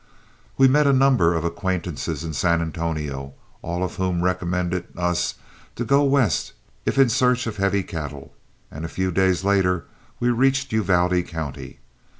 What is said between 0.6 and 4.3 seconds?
met a number of acquaintances in San Antonio, all of whom